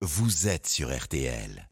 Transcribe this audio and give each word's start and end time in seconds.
vous 0.00 0.46
êtes 0.46 0.68
sur 0.68 0.96
RTL. 0.96 1.68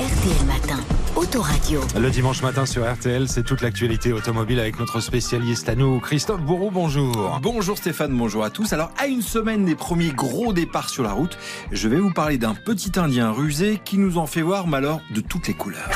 RTL 0.00 0.46
Matin, 0.46 0.80
Autoradio. 1.14 1.82
Le 2.00 2.10
dimanche 2.10 2.40
matin 2.40 2.64
sur 2.64 2.90
RTL, 2.90 3.28
c'est 3.28 3.42
toute 3.42 3.60
l'actualité 3.60 4.14
automobile 4.14 4.58
avec 4.58 4.78
notre 4.78 5.00
spécialiste 5.00 5.68
à 5.68 5.74
nous, 5.74 6.00
Christophe 6.00 6.40
Bourreau, 6.40 6.70
bonjour. 6.70 7.38
Bonjour 7.42 7.76
Stéphane, 7.76 8.16
bonjour 8.16 8.44
à 8.44 8.50
tous. 8.50 8.72
Alors, 8.72 8.90
à 8.96 9.08
une 9.08 9.20
semaine 9.20 9.66
des 9.66 9.74
premiers 9.74 10.12
gros 10.12 10.54
départs 10.54 10.88
sur 10.88 11.02
la 11.02 11.12
route, 11.12 11.36
je 11.70 11.86
vais 11.86 11.98
vous 11.98 12.14
parler 12.14 12.38
d'un 12.38 12.54
petit 12.54 12.98
Indien 12.98 13.30
rusé 13.30 13.78
qui 13.84 13.98
nous 13.98 14.16
en 14.16 14.26
fait 14.26 14.40
voir, 14.40 14.66
malheur 14.66 15.02
de 15.14 15.20
toutes 15.20 15.48
les 15.48 15.54
couleurs. 15.54 15.90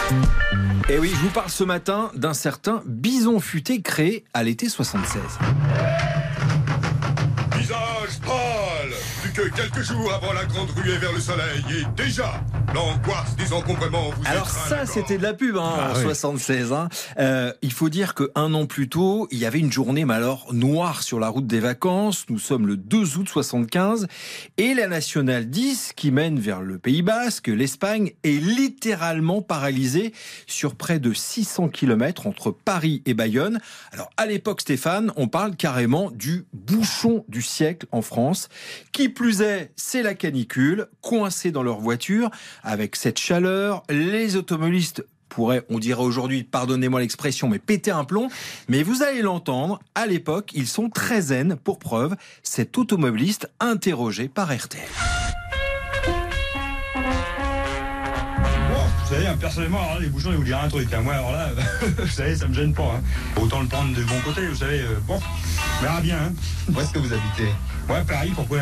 Et 0.91 0.99
oui, 0.99 1.11
je 1.15 1.21
vous 1.21 1.31
parle 1.31 1.49
ce 1.49 1.65
matin 1.65 2.11
d'un 2.15 2.35
certain 2.35 2.83
bison 2.85 3.41
futé 3.41 3.81
créé 3.81 4.27
à 4.35 4.43
l'été 4.43 4.69
76. 4.69 5.23
Que 9.39 9.49
quelques 9.55 9.83
jours 9.83 10.13
avant 10.13 10.33
la 10.33 10.45
grande 10.47 10.69
ruée 10.71 10.99
vers 10.99 11.13
le 11.13 11.21
soleil 11.21 11.63
Et 11.71 11.85
déjà, 12.03 12.43
l'angoisse 12.75 13.37
des 13.37 13.53
encombrements 13.53 14.11
vous 14.11 14.23
Alors 14.27 14.49
ça, 14.51 14.85
c'était 14.85 15.17
de 15.17 15.23
la 15.23 15.33
pub, 15.33 15.57
hein, 15.57 15.75
Ah 15.79 15.93
en 15.93 15.99
oui. 15.99 16.03
76. 16.03 16.73
hein. 16.73 16.89
Euh, 17.21 17.53
il 17.63 17.73
faut 17.73 17.89
dire 17.89 18.15
qu'un 18.15 18.53
an 18.53 18.67
plus 18.67 18.89
tôt, 18.89 19.29
il 19.31 19.39
y 19.39 19.47
avait 19.47 19.61
une 19.61 19.71
journée, 19.71 20.05
mais 20.05 20.15
alors 20.15 20.53
noire 20.53 21.05
sur 21.05 21.21
la 21.21 21.29
route 21.29 21.47
des 21.47 21.61
vacances. 21.61 22.25
Nous 22.31 22.41
sommes 22.41 22.67
le 22.67 22.77
2 22.77 23.17
août 23.17 23.29
75 23.29 24.09
et 24.57 24.75
la 24.75 24.89
nationale 24.89 25.49
10, 25.49 25.93
qui 25.95 26.11
mène 26.11 26.41
vers 26.41 26.61
le 26.61 26.79
Pays 26.79 27.03
Basque, 27.03 27.47
l'Espagne, 27.47 28.11
est 28.25 28.43
littéralement 28.43 29.41
paralysée 29.41 30.13
sur 30.49 30.75
près 30.75 30.99
de 30.99 31.13
600 31.13 31.69
km 31.69 32.27
entre 32.27 32.51
Paris 32.51 33.03
et 33.07 33.15
Bayonne. 33.15 33.61
Alors 33.93 34.11
à 34.17 34.27
l'époque, 34.27 34.63
Stéphane, 34.63 35.13
on 35.15 35.29
parle 35.29 35.55
carrément 35.55 36.11
du 36.11 36.47
bouchon 36.53 37.25
du 37.29 37.41
siècle 37.43 37.87
en 37.93 38.03
France. 38.03 38.49
Qui 38.91 39.09
plus 39.09 39.28
est, 39.43 39.71
c'est 39.77 40.03
la 40.03 40.15
canicule, 40.15 40.87
coincés 41.01 41.51
dans 41.51 41.63
leur 41.63 41.81
voiture 41.81 42.31
avec 42.63 42.97
cette 42.97 43.19
chaleur. 43.19 43.83
Les 43.91 44.37
automobilistes 44.37 45.05
pourraient, 45.29 45.65
on 45.69 45.79
dirait 45.79 46.03
aujourd'hui, 46.03 46.43
pardonnez-moi 46.43 47.01
l'expression, 47.01 47.49
mais 47.49 47.59
péter 47.59 47.91
un 47.91 48.05
plomb. 48.05 48.29
Mais 48.69 48.83
vous 48.83 49.03
allez 49.03 49.23
l'entendre, 49.23 49.79
à 49.95 50.07
l'époque, 50.07 50.51
ils 50.55 50.67
sont 50.67 50.89
très 50.89 51.21
zen, 51.21 51.57
pour 51.57 51.79
preuve, 51.79 52.17
cet 52.43 52.79
automobiliste 52.79 53.51
interrogé 53.61 54.29
par 54.29 54.55
RTL. 54.55 54.83
Bon, 58.71 58.85
vous 59.05 59.15
savez, 59.15 59.27
hein, 59.27 59.37
personnellement, 59.41 59.81
alors 59.81 59.95
là, 59.95 60.01
les 60.01 60.09
bouchons, 60.09 60.31
ils 60.33 60.37
vous 60.37 60.45
dire 60.45 60.59
un 60.61 60.69
truc. 60.69 60.93
hein. 60.93 61.01
Moi, 61.03 61.15
alors 61.15 61.33
là, 61.33 61.51
vous 61.99 62.07
savez, 62.09 62.35
ça 62.37 62.47
me 62.49 62.55
gêne 62.55 62.75
pas. 62.75 62.95
hein. 62.97 63.03
Autant 63.41 63.61
le 63.61 63.67
prendre 63.69 63.95
de 63.95 64.03
bon 64.05 64.21
côté, 64.25 64.47
vous 64.47 64.57
savez. 64.57 64.81
euh, 64.81 64.99
bon, 65.07 65.19
on 65.79 65.83
verra 65.83 66.01
bien. 66.01 66.19
Hein. 66.19 66.33
Où 66.75 66.81
est-ce 66.81 66.93
que 66.93 66.99
vous 66.99 67.13
habitez? 67.13 67.53
Ouais, 67.89 68.03
Paris, 68.07 68.33
pourquoi? 68.35 68.61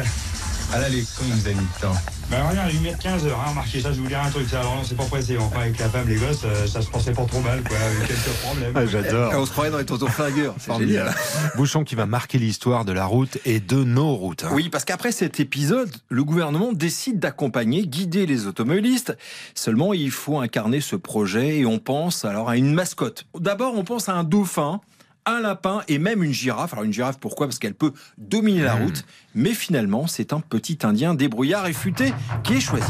À 0.72 0.80
l'aller, 0.80 1.04
combien 1.18 1.34
vous 1.34 1.46
avez 1.46 1.54
mis 1.54 1.60
de 1.60 1.80
temps 1.80 1.94
Ben 2.30 2.44
rien, 2.48 2.62
1 2.62 2.68
m 2.84 2.96
15 3.00 3.26
heures, 3.26 3.40
hein, 3.40 3.50
remarquez 3.50 3.80
ça, 3.80 3.90
je 3.92 3.96
vais 3.96 4.02
vous 4.02 4.08
dire 4.08 4.20
un 4.20 4.30
truc. 4.30 4.48
Ça, 4.48 4.60
alors, 4.60 4.76
non, 4.76 4.82
c'est 4.84 4.96
pas 4.96 5.04
pressé. 5.04 5.38
Enfin, 5.38 5.60
avec 5.60 5.78
la 5.78 5.88
femme, 5.88 6.08
les 6.08 6.16
gosses, 6.16 6.42
euh, 6.44 6.66
ça 6.66 6.82
se 6.82 6.90
passait 6.90 7.12
pas 7.12 7.24
trop 7.24 7.40
mal, 7.40 7.62
quoi. 7.62 7.76
Avec 7.78 8.08
quelques 8.08 8.36
problèmes. 8.42 8.72
Ah, 8.74 8.84
J'adore. 8.86 9.32
on 9.36 9.46
se 9.46 9.50
croirait 9.52 9.70
dans 9.70 9.78
les 9.78 9.84
tontons 9.86 10.08
flingueurs, 10.08 10.54
c'est 10.58 10.76
génial. 10.76 11.14
Bouchon 11.56 11.84
qui 11.84 11.94
va 11.94 12.06
marquer 12.06 12.38
l'histoire 12.38 12.84
de 12.84 12.92
la 12.92 13.06
route 13.06 13.38
et 13.44 13.60
de 13.60 13.84
nos 13.84 14.14
routes. 14.14 14.44
hein. 14.44 14.50
Oui, 14.52 14.68
parce 14.68 14.84
qu'après 14.84 15.12
cet 15.12 15.38
épisode, 15.40 15.90
le 16.08 16.24
gouvernement 16.24 16.72
décide 16.72 17.20
d'accompagner, 17.20 17.86
guider 17.86 18.26
les 18.26 18.46
automobilistes. 18.46 19.16
Seulement, 19.54 19.94
il 19.94 20.10
faut 20.10 20.38
incarner 20.40 20.80
ce 20.80 20.96
projet 20.96 21.58
et 21.58 21.66
on 21.66 21.78
pense 21.78 22.24
alors 22.24 22.48
à 22.48 22.56
une 22.56 22.74
mascotte. 22.74 23.24
D'abord, 23.38 23.74
on 23.76 23.84
pense 23.84 24.08
à 24.08 24.14
un 24.14 24.24
dauphin, 24.24 24.80
un 25.26 25.40
lapin 25.40 25.82
et 25.88 25.98
même 25.98 26.22
une 26.22 26.32
girafe. 26.32 26.72
Alors 26.72 26.84
une 26.84 26.92
girafe, 26.92 27.18
pourquoi? 27.18 27.46
Parce 27.46 27.58
qu'elle 27.58 27.74
peut 27.74 27.92
dominer 28.18 28.62
la 28.62 28.74
route. 28.74 29.04
Mais 29.34 29.52
finalement, 29.52 30.06
c'est 30.06 30.32
un 30.32 30.40
petit 30.40 30.78
Indien 30.82 31.14
débrouillard 31.14 31.66
et 31.66 31.72
futé 31.72 32.12
qui 32.42 32.54
est 32.54 32.60
choisi. 32.60 32.86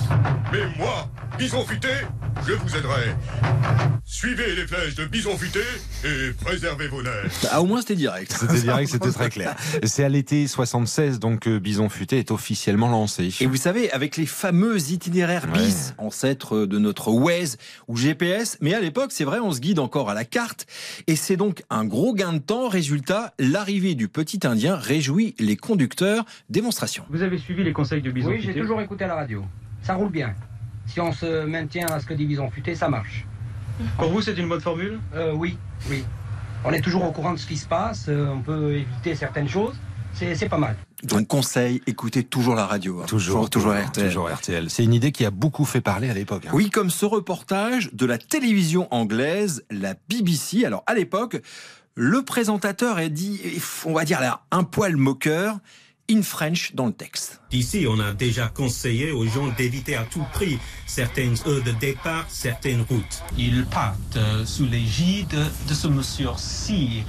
Mais 0.53 0.61
moi, 0.79 1.09
bison 1.39 1.65
futé, 1.65 1.89
je 2.47 2.53
vous 2.53 2.77
aiderai. 2.77 3.17
Suivez 4.05 4.55
les 4.55 4.67
flèches 4.67 4.95
de 4.95 5.05
bison 5.07 5.37
futé 5.37 5.61
et 6.05 6.31
préservez 6.45 6.87
vos 6.87 7.03
nerfs. 7.03 7.13
Ah, 7.51 7.61
au 7.61 7.67
moins, 7.67 7.81
c'était 7.81 7.97
direct. 7.97 8.33
C'était 8.39 8.61
direct, 8.61 8.89
c'était 8.93 9.11
très 9.11 9.31
clair. 9.31 9.57
C'est 9.83 10.05
à 10.05 10.09
l'été 10.09 10.47
76 10.47 11.19
donc 11.19 11.41
que 11.41 11.59
Bison 11.59 11.89
Futé 11.89 12.19
est 12.19 12.31
officiellement 12.31 12.89
lancé. 12.89 13.35
Et 13.41 13.47
vous 13.47 13.57
savez, 13.57 13.91
avec 13.91 14.17
les 14.17 14.27
fameux 14.27 14.79
itinéraires 14.91 15.47
Ouais. 15.53 15.59
bis, 15.67 15.95
ancêtres 15.99 16.67
de 16.67 16.79
notre 16.79 17.11
Waze 17.11 17.59
ou 17.89 17.97
GPS, 17.97 18.57
mais 18.61 18.75
à 18.75 18.81
l'époque, 18.81 19.11
c'est 19.13 19.25
vrai, 19.25 19.39
on 19.41 19.53
se 19.53 19.61
guide 19.61 19.79
encore 19.81 20.09
à 20.11 20.15
la 20.15 20.25
carte, 20.25 20.67
et 21.07 21.17
c'est 21.17 21.37
donc 21.37 21.63
un 21.71 21.85
gros 21.85 22.15
gain 22.15 22.26
de 22.33 22.39
temps. 22.39 22.69
Résultat, 22.69 23.33
l'arrivée 23.39 23.95
du 23.95 24.09
petit 24.09 24.41
Indien 24.47 24.77
réjouit 24.77 25.35
les 25.39 25.57
conducteurs. 25.57 26.25
Démonstration. 26.51 27.05
Vous 27.11 27.23
avez 27.23 27.39
suivi 27.39 27.65
les 27.65 27.73
conseils 27.73 28.03
de 28.03 28.11
Bison 28.11 28.31
Oui, 28.31 28.41
j'ai 28.41 28.55
toujours 28.55 28.81
écouté 28.81 29.05
à 29.05 29.09
la 29.09 29.15
radio. 29.17 29.45
Ça 29.83 29.95
roule 29.95 30.11
bien. 30.11 30.35
Si 30.87 31.01
on 31.01 31.13
se 31.13 31.45
maintient 31.45 31.87
à 31.89 32.01
ce 32.01 32.07
que 32.07 32.15
dit 32.15 32.27
Bison 32.27 32.51
Futé, 32.51 32.75
ça 32.75 32.89
marche. 32.89 33.27
Pour 33.99 34.11
vous, 34.11 34.23
c'est 34.23 34.37
une 34.39 34.49
bonne 34.49 34.61
formule? 34.61 34.99
Euh, 35.15 35.33
oui, 35.35 35.59
oui. 35.91 36.05
On 36.65 36.73
est 36.73 36.81
toujours 36.81 37.05
au 37.05 37.13
courant 37.13 37.33
de 37.35 37.39
ce 37.39 37.47
qui 37.47 37.57
se 37.57 37.67
passe, 37.67 38.07
euh, 38.09 38.29
on 38.29 38.41
peut 38.41 38.75
éviter 38.75 39.15
certaines 39.15 39.49
choses. 39.49 39.75
C'est 40.15 40.49
pas 40.49 40.57
mal. 40.57 40.77
Donc 41.03 41.27
conseil, 41.29 41.83
écoutez 41.87 42.25
toujours 42.25 42.55
la 42.55 42.65
radio. 42.65 43.03
hein. 43.03 43.05
Toujours, 43.07 43.51
toujours 43.51 43.75
RTL. 43.75 44.07
toujours 44.09 44.31
RTL. 44.31 44.71
C'est 44.71 44.83
une 44.83 44.95
idée 44.95 45.13
qui 45.13 45.27
a 45.27 45.31
beaucoup 45.31 45.67
fait 45.67 45.83
parler 45.83 46.09
à 46.09 46.15
l'époque. 46.15 46.47
hein. 46.47 46.53
Oui, 46.55 46.71
comme 46.71 46.89
ce 46.89 47.05
reportage 47.05 47.91
de 47.93 48.07
la 48.07 48.17
télévision 48.17 48.89
anglaise, 48.95 49.63
la 49.71 49.93
BBC. 50.09 50.65
Alors 50.65 50.83
à 50.87 50.95
l'époque, 50.95 51.43
le 51.97 52.23
présentateur 52.23 52.99
a 52.99 53.09
dit, 53.09 53.41
on 53.87 53.95
va 53.95 54.05
dire 54.05 54.21
là, 54.21 54.43
un 54.51 54.65
poil 54.65 54.97
moqueur, 54.97 55.59
in 56.09 56.23
French 56.23 56.75
dans 56.75 56.87
le 56.87 56.93
texte. 56.93 57.41
Ici, 57.51 57.87
on 57.89 57.99
a 57.99 58.13
déjà 58.13 58.49
conseillé 58.49 59.11
aux 59.11 59.27
gens 59.27 59.49
d'éviter 59.57 59.97
à 59.97 60.05
tout 60.05 60.25
prix 60.33 60.59
certaines 60.87 61.37
heures 61.47 61.65
de 61.65 61.73
départ, 61.73 62.27
certaines 62.29 62.83
routes. 62.83 63.23
Ils 63.37 63.65
partent 63.65 64.17
euh, 64.17 64.45
sous 64.45 64.67
l'égide 64.67 65.35
de 65.69 65.75
ce 65.75 65.89
monsieur-ci, 65.89 67.03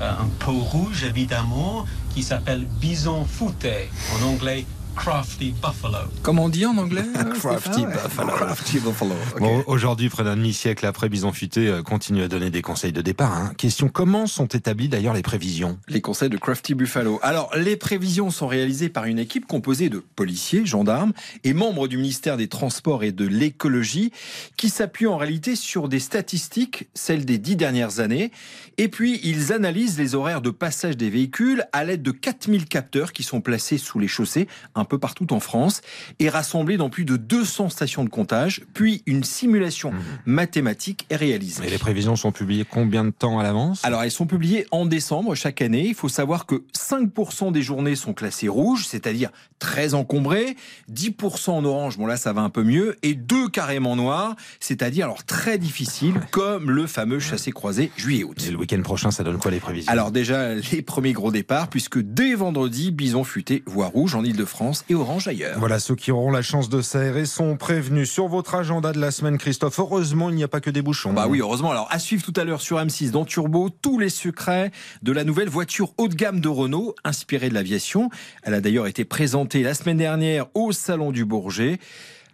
euh, 0.00 0.10
un 0.10 0.28
peau 0.40 0.58
rouge 0.58 1.04
évidemment, 1.04 1.86
qui 2.12 2.22
s'appelle 2.22 2.66
Bison 2.80 3.24
Fouté, 3.24 3.88
en 4.16 4.26
anglais 4.26 4.66
Crafty 4.96 5.54
Buffalo. 5.62 5.98
Comment 6.22 6.44
on 6.44 6.48
dit 6.48 6.66
en 6.66 6.76
anglais 6.76 7.04
Crafty 7.34 7.86
Buffalo. 7.86 8.30
Crafty 8.30 8.78
Buffalo. 8.78 9.14
Bon, 9.38 9.64
aujourd'hui, 9.66 10.08
près 10.08 10.22
d'un 10.22 10.36
demi-siècle 10.36 10.86
après 10.86 11.08
Bison 11.08 11.32
Futé, 11.32 11.68
euh, 11.68 11.82
continue 11.82 12.22
à 12.22 12.28
donner 12.28 12.50
des 12.50 12.62
conseils 12.62 12.92
de 12.92 13.00
départ. 13.00 13.32
hein. 13.32 13.52
Question 13.56 13.88
comment 13.88 14.26
sont 14.26 14.46
établies 14.46 14.88
d'ailleurs 14.88 15.14
les 15.14 15.22
prévisions? 15.22 15.78
Les 15.88 16.00
conseils 16.00 16.28
de 16.28 16.36
Crafty 16.36 16.74
Buffalo. 16.74 17.18
Alors, 17.22 17.50
les 17.56 17.76
prévisions 17.76 18.30
sont 18.30 18.46
réalisées 18.46 18.88
par 18.90 19.06
une 19.06 19.18
équipe 19.18 19.46
composée 19.46 19.88
de 19.88 19.98
policiers, 19.98 20.66
gendarmes 20.66 21.12
et 21.42 21.52
membres 21.54 21.88
du 21.88 21.96
ministère 21.96 22.36
des 22.36 22.48
Transports 22.48 23.02
et 23.02 23.12
de 23.12 23.26
l'écologie 23.26 24.12
qui 24.56 24.68
s'appuient 24.68 25.06
en 25.06 25.16
réalité 25.16 25.56
sur 25.56 25.88
des 25.88 26.00
statistiques, 26.00 26.88
celles 26.94 27.24
des 27.24 27.38
dix 27.38 27.56
dernières 27.56 28.00
années. 28.00 28.30
Et 28.78 28.88
puis, 28.88 29.20
ils 29.24 29.52
analysent 29.52 29.98
les 29.98 30.14
horaires 30.14 30.42
de 30.42 30.50
passage 30.50 30.96
des 30.96 31.10
véhicules 31.10 31.64
à 31.72 31.84
l'aide 31.84 32.02
de 32.02 32.10
4000 32.10 32.66
capteurs 32.66 33.12
qui 33.12 33.22
sont 33.22 33.40
placés 33.40 33.78
sous 33.78 33.98
les 33.98 34.08
chaussées 34.08 34.48
un 34.74 34.81
peu 34.84 34.98
partout 34.98 35.32
en 35.32 35.40
France 35.40 35.80
et 36.18 36.28
rassemblés 36.28 36.76
dans 36.76 36.90
plus 36.90 37.04
de 37.04 37.16
200 37.16 37.68
stations 37.68 38.04
de 38.04 38.08
comptage. 38.08 38.62
Puis, 38.74 39.02
une 39.06 39.24
simulation 39.24 39.92
mathématique 40.26 41.06
est 41.10 41.16
réalisée. 41.16 41.66
Et 41.66 41.70
les 41.70 41.78
prévisions 41.78 42.16
sont 42.16 42.32
publiées 42.32 42.64
combien 42.68 43.04
de 43.04 43.10
temps 43.10 43.38
à 43.38 43.42
l'avance? 43.42 43.84
Alors, 43.84 44.02
elles 44.02 44.10
sont 44.10 44.26
publiées 44.26 44.66
en 44.70 44.86
décembre 44.86 45.34
chaque 45.34 45.62
année. 45.62 45.86
Il 45.88 45.94
faut 45.94 46.08
savoir 46.08 46.46
que 46.46 46.62
5% 46.76 47.52
des 47.52 47.62
journées 47.62 47.96
sont 47.96 48.14
classées 48.14 48.48
rouges, 48.48 48.86
c'est-à-dire 48.86 49.30
très 49.58 49.94
encombrées. 49.94 50.56
10% 50.92 51.50
en 51.50 51.64
orange, 51.64 51.98
bon 51.98 52.06
là, 52.06 52.16
ça 52.16 52.32
va 52.32 52.40
un 52.42 52.50
peu 52.50 52.64
mieux. 52.64 52.96
Et 53.02 53.14
2 53.14 53.48
carrément 53.48 53.96
noirs, 53.96 54.36
c'est-à-dire 54.60 55.04
alors 55.04 55.24
très 55.24 55.58
difficile, 55.58 56.14
comme 56.30 56.70
le 56.70 56.86
fameux 56.86 57.20
chassé-croisé 57.20 57.90
juillet-août. 57.96 58.44
Et 58.46 58.50
le 58.50 58.56
week-end 58.56 58.80
prochain, 58.82 59.10
ça 59.10 59.22
donne 59.24 59.38
quoi 59.38 59.50
les 59.50 59.60
prévisions? 59.60 59.92
Alors 59.92 60.10
déjà, 60.10 60.54
les 60.54 60.82
premiers 60.82 61.12
gros 61.12 61.30
départs, 61.30 61.68
puisque 61.68 61.98
dès 61.98 62.34
vendredi, 62.34 62.90
bison 62.90 63.24
futé, 63.24 63.62
voie 63.66 63.86
rouge 63.86 64.14
en 64.14 64.24
Ile-de-France 64.24 64.71
et 64.88 64.94
orange 64.94 65.28
ailleurs. 65.28 65.58
Voilà, 65.58 65.78
ceux 65.78 65.94
qui 65.94 66.10
auront 66.10 66.30
la 66.30 66.42
chance 66.42 66.68
de 66.68 66.80
s'aérer 66.80 67.26
sont 67.26 67.56
prévenus. 67.56 68.10
Sur 68.10 68.28
votre 68.28 68.54
agenda 68.54 68.92
de 68.92 69.00
la 69.00 69.10
semaine, 69.10 69.38
Christophe, 69.38 69.78
heureusement, 69.78 70.30
il 70.30 70.36
n'y 70.36 70.44
a 70.44 70.48
pas 70.48 70.60
que 70.60 70.70
des 70.70 70.82
bouchons. 70.82 71.12
Bah 71.12 71.26
oui, 71.28 71.40
heureusement. 71.40 71.70
Alors, 71.70 71.88
à 71.90 71.98
suivre 71.98 72.22
tout 72.22 72.32
à 72.36 72.44
l'heure 72.44 72.60
sur 72.60 72.78
M6 72.78 73.10
dans 73.10 73.24
Turbo, 73.24 73.70
tous 73.70 73.98
les 73.98 74.08
secrets 74.08 74.70
de 75.02 75.12
la 75.12 75.24
nouvelle 75.24 75.48
voiture 75.48 75.92
haut 75.98 76.08
de 76.08 76.14
gamme 76.14 76.40
de 76.40 76.48
Renault, 76.48 76.94
inspirée 77.04 77.48
de 77.48 77.54
l'aviation. 77.54 78.10
Elle 78.42 78.54
a 78.54 78.60
d'ailleurs 78.60 78.86
été 78.86 79.04
présentée 79.04 79.62
la 79.62 79.74
semaine 79.74 79.98
dernière 79.98 80.46
au 80.54 80.72
Salon 80.72 81.12
du 81.12 81.24
Bourget. 81.24 81.78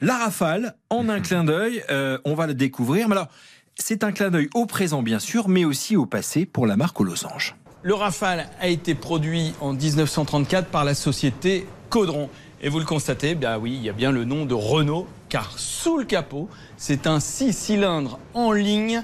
La 0.00 0.16
Rafale, 0.16 0.74
en 0.90 1.08
un 1.08 1.20
clin 1.20 1.44
d'œil, 1.44 1.82
euh, 1.90 2.18
on 2.24 2.34
va 2.34 2.46
le 2.46 2.54
découvrir. 2.54 3.08
Mais 3.08 3.14
alors, 3.14 3.28
c'est 3.74 4.04
un 4.04 4.12
clin 4.12 4.30
d'œil 4.30 4.48
au 4.54 4.66
présent, 4.66 5.02
bien 5.02 5.18
sûr, 5.18 5.48
mais 5.48 5.64
aussi 5.64 5.96
au 5.96 6.06
passé 6.06 6.46
pour 6.46 6.66
la 6.66 6.76
marque 6.76 7.00
aux 7.00 7.04
losanges. 7.04 7.56
Le 7.82 7.94
Rafale 7.94 8.48
a 8.60 8.68
été 8.68 8.94
produit 8.94 9.54
en 9.60 9.72
1934 9.72 10.68
par 10.68 10.84
la 10.84 10.94
société 10.94 11.66
Caudron. 11.88 12.28
Et 12.60 12.68
vous 12.68 12.78
le 12.78 12.84
constatez, 12.84 13.34
bien 13.34 13.58
oui, 13.58 13.74
il 13.76 13.84
y 13.84 13.88
a 13.88 13.92
bien 13.92 14.10
le 14.10 14.24
nom 14.24 14.44
de 14.44 14.54
Renault, 14.54 15.06
car 15.28 15.58
sous 15.58 15.98
le 15.98 16.04
capot, 16.04 16.48
c'est 16.76 17.06
un 17.06 17.20
6 17.20 17.52
cylindres 17.52 18.18
en 18.34 18.52
ligne 18.52 19.02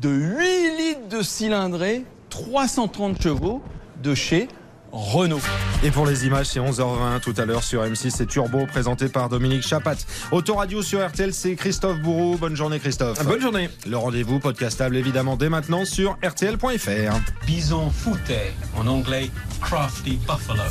de 0.00 0.10
8 0.10 0.76
litres 0.76 1.08
de 1.08 1.22
cylindrée, 1.22 2.04
330 2.30 3.22
chevaux 3.22 3.62
de 4.02 4.14
chez 4.14 4.48
Renault. 4.92 5.40
Et 5.82 5.90
pour 5.90 6.06
les 6.06 6.26
images, 6.26 6.46
c'est 6.46 6.60
11h20 6.60 7.20
tout 7.20 7.34
à 7.36 7.44
l'heure 7.44 7.62
sur 7.62 7.84
M6, 7.84 8.10
c'est 8.10 8.26
Turbo 8.26 8.66
présenté 8.66 9.08
par 9.08 9.28
Dominique 9.28 9.62
Chapat. 9.62 9.96
Autoradio 10.32 10.82
sur 10.82 11.06
RTL, 11.06 11.32
c'est 11.32 11.54
Christophe 11.56 12.00
Bourreau. 12.00 12.36
Bonne 12.36 12.56
journée 12.56 12.78
Christophe. 12.78 13.24
Bonne 13.24 13.40
journée. 13.40 13.68
Le 13.86 13.96
rendez-vous 13.96 14.40
podcastable 14.40 14.96
évidemment 14.96 15.36
dès 15.36 15.48
maintenant 15.48 15.84
sur 15.84 16.16
rtl.fr. 16.24 17.46
Bison 17.46 17.90
fouté, 17.90 18.52
en 18.76 18.86
anglais 18.86 19.30
Crafty 19.60 20.18
Buffalo. 20.26 20.62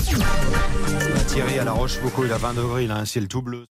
Thierry 1.28 1.60
à 1.60 1.64
la 1.64 1.72
Rochefoucauld, 1.72 2.28
il 2.28 2.34
a 2.34 2.38
20 2.38 2.54
degrés, 2.54 2.84
il 2.86 2.92
a 2.92 2.98
un 2.98 3.06
ciel 3.06 3.28
tout 3.28 3.42
bleu. 3.42 3.66